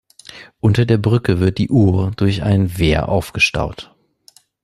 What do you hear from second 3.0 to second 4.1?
aufgestaut.